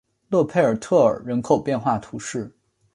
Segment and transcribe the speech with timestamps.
[0.29, 2.51] 勒佩尔特尔人口变化图示